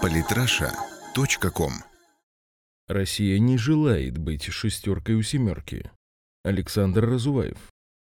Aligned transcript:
Политраша.ком 0.00 1.72
Россия 2.88 3.38
не 3.38 3.56
желает 3.56 4.18
быть 4.18 4.44
шестеркой 4.44 5.14
у 5.16 5.22
семерки. 5.22 5.90
Александр 6.44 7.06
Разуваев. 7.06 7.58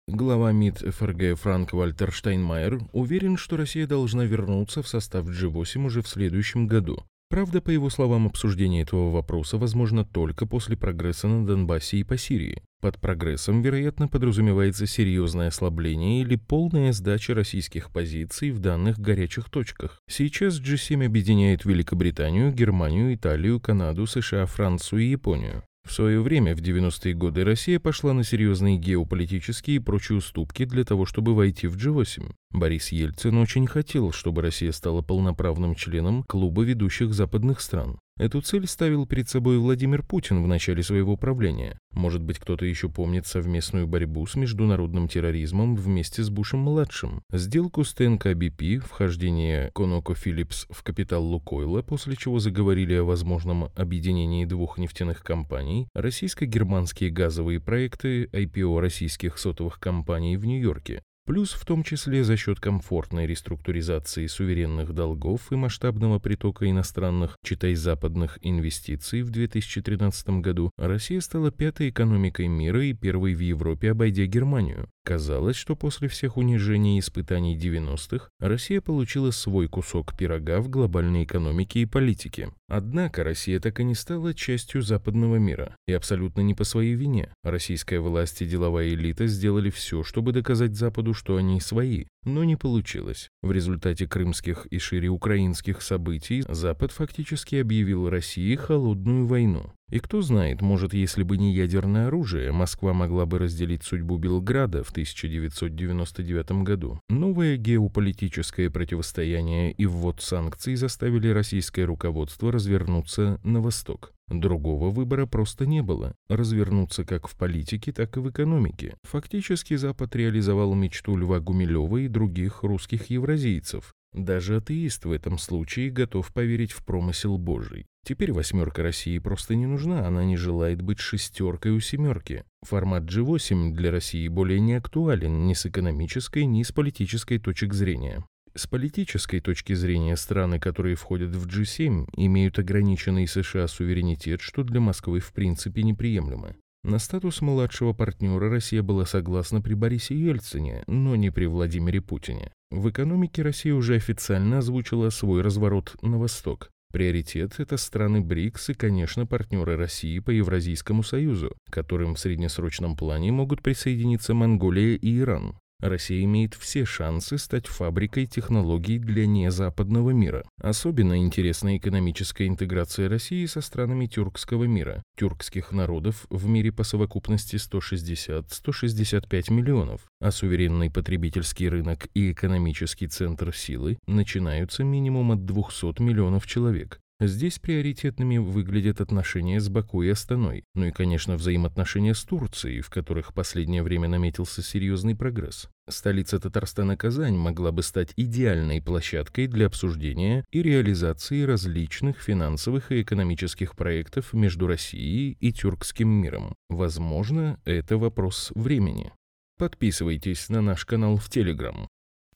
Глава 0.07 0.51
МИД 0.51 0.93
ФРГ 0.95 1.37
Франк 1.39 1.73
Вальтер 1.73 2.11
Штайнмайер 2.11 2.81
уверен, 2.93 3.37
что 3.37 3.57
Россия 3.57 3.87
должна 3.87 4.25
вернуться 4.25 4.81
в 4.81 4.87
состав 4.87 5.27
G8 5.27 5.85
уже 5.85 6.01
в 6.01 6.07
следующем 6.07 6.67
году. 6.67 7.03
Правда, 7.29 7.61
по 7.61 7.69
его 7.69 7.89
словам, 7.89 8.27
обсуждение 8.27 8.83
этого 8.83 9.11
вопроса 9.11 9.57
возможно 9.57 10.03
только 10.03 10.45
после 10.45 10.75
прогресса 10.75 11.27
на 11.27 11.45
Донбассе 11.45 11.97
и 11.97 12.03
по 12.03 12.17
Сирии. 12.17 12.63
Под 12.81 12.97
прогрессом, 12.99 13.61
вероятно, 13.61 14.07
подразумевается 14.07 14.87
серьезное 14.87 15.49
ослабление 15.49 16.21
или 16.21 16.35
полная 16.35 16.91
сдача 16.93 17.35
российских 17.35 17.91
позиций 17.91 18.49
в 18.49 18.57
данных 18.57 18.97
горячих 18.97 19.51
точках. 19.51 20.01
Сейчас 20.09 20.59
G7 20.59 21.05
объединяет 21.05 21.63
Великобританию, 21.63 22.51
Германию, 22.51 23.13
Италию, 23.13 23.59
Канаду, 23.59 24.07
США, 24.07 24.47
Францию 24.47 25.01
и 25.03 25.11
Японию. 25.11 25.63
В 25.87 25.93
свое 25.93 26.21
время, 26.21 26.55
в 26.55 26.59
90-е 26.59 27.13
годы, 27.13 27.43
Россия 27.43 27.79
пошла 27.79 28.13
на 28.13 28.23
серьезные 28.23 28.77
геополитические 28.77 29.77
и 29.77 29.79
прочие 29.79 30.17
уступки 30.17 30.65
для 30.65 30.83
того, 30.83 31.05
чтобы 31.05 31.35
войти 31.35 31.67
в 31.67 31.75
G8. 31.75 32.33
Борис 32.51 32.91
Ельцин 32.91 33.37
очень 33.37 33.67
хотел, 33.67 34.11
чтобы 34.11 34.41
Россия 34.41 34.71
стала 34.71 35.01
полноправным 35.01 35.75
членом 35.75 36.23
клуба 36.23 36.63
ведущих 36.63 37.13
западных 37.13 37.61
стран. 37.61 37.99
Эту 38.17 38.41
цель 38.41 38.67
ставил 38.67 39.07
перед 39.07 39.29
собой 39.29 39.57
Владимир 39.57 40.03
Путин 40.03 40.43
в 40.43 40.47
начале 40.47 40.83
своего 40.83 41.17
правления. 41.17 41.79
Может 41.91 42.21
быть, 42.21 42.37
кто-то 42.37 42.65
еще 42.65 42.87
помнит 42.87 43.25
совместную 43.25 43.87
борьбу 43.87 44.25
с 44.27 44.35
международным 44.35 45.07
терроризмом 45.07 45.75
вместе 45.75 46.21
с 46.21 46.29
Бушем-младшим, 46.29 47.23
сделку 47.31 47.83
с 47.83 47.93
ТНК-БП, 47.93 48.85
вхождение 48.85 49.71
ConocoPhillips 49.73 50.67
в 50.69 50.83
капитал 50.83 51.23
Лукойла, 51.23 51.81
после 51.81 52.15
чего 52.15 52.39
заговорили 52.39 52.93
о 52.93 53.05
возможном 53.05 53.71
объединении 53.75 54.45
двух 54.45 54.77
нефтяных 54.77 55.23
компаний, 55.23 55.87
российско-германские 55.93 57.09
газовые 57.09 57.59
проекты, 57.59 58.25
IPO 58.25 58.79
российских 58.79 59.37
сотовых 59.39 59.79
компаний 59.79 60.37
в 60.37 60.45
Нью-Йорке, 60.45 61.01
Плюс 61.25 61.53
в 61.53 61.65
том 61.65 61.83
числе 61.83 62.23
за 62.23 62.35
счет 62.35 62.59
комфортной 62.59 63.27
реструктуризации 63.27 64.25
суверенных 64.25 64.93
долгов 64.93 65.51
и 65.51 65.55
масштабного 65.55 66.17
притока 66.17 66.69
иностранных, 66.69 67.37
читай 67.43 67.75
западных 67.75 68.39
инвестиций 68.41 69.21
в 69.21 69.29
2013 69.29 70.41
году, 70.41 70.71
Россия 70.77 71.21
стала 71.21 71.51
пятой 71.51 71.89
экономикой 71.89 72.47
мира 72.47 72.83
и 72.83 72.93
первой 72.93 73.35
в 73.35 73.39
Европе, 73.39 73.91
обойдя 73.91 74.25
Германию. 74.25 74.89
Казалось, 75.03 75.55
что 75.55 75.75
после 75.75 76.07
всех 76.07 76.37
унижений 76.37 76.97
и 76.97 76.99
испытаний 76.99 77.57
90-х 77.57 78.29
Россия 78.39 78.81
получила 78.81 79.31
свой 79.31 79.67
кусок 79.67 80.15
пирога 80.15 80.61
в 80.61 80.69
глобальной 80.69 81.23
экономике 81.23 81.79
и 81.79 81.85
политике. 81.85 82.51
Однако 82.67 83.23
Россия 83.23 83.59
так 83.59 83.79
и 83.79 83.83
не 83.83 83.95
стала 83.95 84.35
частью 84.35 84.83
западного 84.83 85.37
мира. 85.37 85.75
И 85.87 85.93
абсолютно 85.93 86.41
не 86.41 86.53
по 86.53 86.63
своей 86.63 86.93
вине. 86.93 87.33
Российская 87.43 87.99
власть 87.99 88.43
и 88.43 88.45
деловая 88.45 88.89
элита 88.89 89.25
сделали 89.25 89.71
все, 89.71 90.03
чтобы 90.03 90.33
доказать 90.33 90.75
Западу, 90.75 91.15
что 91.15 91.35
они 91.35 91.59
свои. 91.59 92.05
Но 92.23 92.43
не 92.43 92.55
получилось. 92.55 93.29
В 93.41 93.51
результате 93.51 94.07
крымских 94.07 94.67
и 94.67 94.77
шире 94.77 95.09
украинских 95.09 95.81
событий 95.81 96.43
Запад 96.47 96.91
фактически 96.91 97.55
объявил 97.55 98.09
России 98.09 98.55
холодную 98.55 99.25
войну. 99.25 99.73
И 99.89 99.99
кто 99.99 100.21
знает, 100.21 100.61
может, 100.61 100.93
если 100.93 101.23
бы 101.23 101.37
не 101.37 101.53
ядерное 101.53 102.07
оружие, 102.07 102.51
Москва 102.51 102.93
могла 102.93 103.25
бы 103.25 103.39
разделить 103.39 103.83
судьбу 103.83 104.17
Белграда 104.17 104.83
в 104.83 104.91
1999 104.91 106.63
году. 106.63 107.01
Новое 107.09 107.57
геополитическое 107.57 108.69
противостояние 108.69 109.71
и 109.71 109.85
ввод 109.87 110.21
санкций 110.21 110.75
заставили 110.75 111.27
российское 111.29 111.85
руководство 111.85 112.51
развернуться 112.51 113.39
на 113.43 113.61
восток. 113.61 114.13
Другого 114.31 114.91
выбора 114.91 115.25
просто 115.25 115.65
не 115.65 115.83
было. 115.83 116.15
Развернуться 116.29 117.03
как 117.03 117.27
в 117.27 117.35
политике, 117.35 117.91
так 117.91 118.15
и 118.15 118.21
в 118.21 118.29
экономике. 118.29 118.95
Фактически 119.03 119.75
Запад 119.75 120.15
реализовал 120.15 120.73
мечту 120.73 121.17
Льва 121.17 121.41
Гумилева 121.41 121.97
и 121.97 122.07
других 122.07 122.63
русских 122.63 123.09
евразийцев. 123.09 123.93
Даже 124.13 124.57
атеист 124.57 125.03
в 125.03 125.11
этом 125.11 125.37
случае 125.37 125.89
готов 125.89 126.31
поверить 126.31 126.71
в 126.71 126.85
промысел 126.85 127.37
Божий. 127.37 127.85
Теперь 128.05 128.31
восьмерка 128.31 128.83
России 128.83 129.19
просто 129.19 129.55
не 129.55 129.65
нужна, 129.65 130.07
она 130.07 130.23
не 130.23 130.37
желает 130.37 130.81
быть 130.81 130.99
шестеркой 130.99 131.73
у 131.73 131.81
семерки. 131.81 132.45
Формат 132.61 133.03
G8 133.03 133.71
для 133.71 133.91
России 133.91 134.27
более 134.29 134.59
не 134.59 134.75
актуален 134.75 135.45
ни 135.45 135.53
с 135.53 135.65
экономической, 135.65 136.45
ни 136.45 136.63
с 136.63 136.71
политической 136.71 137.37
точек 137.37 137.73
зрения. 137.73 138.23
С 138.53 138.67
политической 138.67 139.39
точки 139.39 139.73
зрения 139.73 140.17
страны, 140.17 140.59
которые 140.59 140.95
входят 140.95 141.33
в 141.35 141.47
G7, 141.47 142.09
имеют 142.17 142.59
ограниченный 142.59 143.25
США 143.25 143.67
суверенитет, 143.67 144.41
что 144.41 144.63
для 144.63 144.81
Москвы 144.81 145.21
в 145.21 145.31
принципе 145.31 145.83
неприемлемо. 145.83 146.55
На 146.83 146.99
статус 146.99 147.41
младшего 147.41 147.93
партнера 147.93 148.49
Россия 148.49 148.83
была 148.83 149.05
согласна 149.05 149.61
при 149.61 149.75
Борисе 149.75 150.15
Ельцине, 150.15 150.83
но 150.87 151.15
не 151.15 151.29
при 151.29 151.45
Владимире 151.45 152.01
Путине. 152.01 152.51
В 152.71 152.89
экономике 152.89 153.41
Россия 153.41 153.73
уже 153.73 153.95
официально 153.95 154.57
озвучила 154.57 155.09
свой 155.11 155.41
разворот 155.41 155.95
на 156.01 156.17
восток. 156.17 156.71
Приоритет– 156.91 157.53
это 157.59 157.77
страны 157.77 158.19
БРИКС 158.19 158.71
и, 158.71 158.73
конечно, 158.73 159.25
партнеры 159.25 159.77
России 159.77 160.19
по 160.19 160.29
Евразийскому 160.31 161.03
союзу, 161.03 161.55
которым 161.69 162.15
в 162.15 162.19
среднесрочном 162.19 162.97
плане 162.97 163.31
могут 163.31 163.61
присоединиться 163.61 164.33
Монголия 164.33 164.97
и 164.97 165.19
Иран. 165.19 165.55
Россия 165.81 166.23
имеет 166.23 166.53
все 166.53 166.85
шансы 166.85 167.37
стать 167.37 167.67
фабрикой 167.67 168.25
технологий 168.27 168.99
для 168.99 169.25
незападного 169.25 170.11
мира. 170.11 170.45
Особенно 170.61 171.17
интересна 171.17 171.75
экономическая 171.77 172.47
интеграция 172.47 173.09
России 173.09 173.45
со 173.47 173.61
странами 173.61 174.05
тюркского 174.05 174.63
мира. 174.63 175.03
Тюркских 175.17 175.71
народов 175.71 176.25
в 176.29 176.47
мире 176.47 176.71
по 176.71 176.83
совокупности 176.83 177.55
160-165 177.55 179.51
миллионов, 179.51 180.01
а 180.19 180.31
суверенный 180.31 180.89
потребительский 180.89 181.67
рынок 181.67 182.07
и 182.13 182.31
экономический 182.31 183.07
центр 183.07 183.53
силы 183.53 183.97
начинаются 184.07 184.83
минимум 184.83 185.31
от 185.31 185.45
200 185.45 186.01
миллионов 186.01 186.47
человек. 186.47 187.00
Здесь 187.23 187.59
приоритетными 187.59 188.39
выглядят 188.39 188.99
отношения 188.99 189.59
с 189.59 189.69
Баку 189.69 190.01
и 190.01 190.09
Астаной, 190.09 190.63
ну 190.73 190.85
и, 190.85 190.91
конечно, 190.91 191.35
взаимоотношения 191.35 192.15
с 192.15 192.23
Турцией, 192.23 192.81
в 192.81 192.89
которых 192.89 193.29
в 193.29 193.33
последнее 193.35 193.83
время 193.83 194.07
наметился 194.07 194.63
серьезный 194.63 195.15
прогресс. 195.15 195.69
Столица 195.87 196.39
Татарстана 196.39 196.97
Казань 196.97 197.35
могла 197.35 197.71
бы 197.71 197.83
стать 197.83 198.11
идеальной 198.17 198.81
площадкой 198.81 199.45
для 199.45 199.67
обсуждения 199.67 200.45
и 200.49 200.63
реализации 200.63 201.43
различных 201.43 202.19
финансовых 202.19 202.91
и 202.91 203.03
экономических 203.03 203.75
проектов 203.75 204.33
между 204.33 204.65
Россией 204.65 205.37
и 205.39 205.53
тюркским 205.53 206.09
миром. 206.09 206.55
Возможно, 206.69 207.59
это 207.65 207.99
вопрос 207.99 208.51
времени. 208.55 209.13
Подписывайтесь 209.59 210.49
на 210.49 210.61
наш 210.61 210.85
канал 210.85 211.17
в 211.17 211.29
Телеграм. 211.29 211.87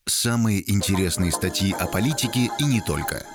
Самые 0.05 0.71
интересные 0.71 1.31
статьи 1.31 1.73
о 1.73 1.87
политике 1.87 2.51
и 2.59 2.65
не 2.65 2.81
только– 2.81 3.25